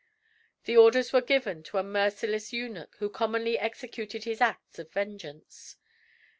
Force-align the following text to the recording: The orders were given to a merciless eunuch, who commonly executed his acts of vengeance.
The 0.63 0.75
orders 0.75 1.13
were 1.13 1.21
given 1.21 1.61
to 1.61 1.77
a 1.77 1.83
merciless 1.83 2.51
eunuch, 2.51 2.95
who 2.97 3.07
commonly 3.07 3.59
executed 3.59 4.23
his 4.23 4.41
acts 4.41 4.79
of 4.79 4.91
vengeance. 4.91 5.75